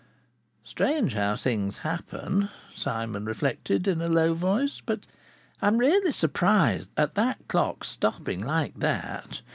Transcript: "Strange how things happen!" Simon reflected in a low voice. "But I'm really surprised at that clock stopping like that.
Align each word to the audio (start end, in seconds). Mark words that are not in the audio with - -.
"Strange 0.63 1.13
how 1.13 1.35
things 1.35 1.77
happen!" 1.85 2.49
Simon 2.73 3.23
reflected 3.25 3.87
in 3.87 4.01
a 4.01 4.09
low 4.09 4.33
voice. 4.33 4.81
"But 4.83 5.01
I'm 5.61 5.77
really 5.77 6.11
surprised 6.11 6.89
at 6.97 7.13
that 7.13 7.47
clock 7.47 7.83
stopping 7.83 8.41
like 8.43 8.79
that. 8.79 9.41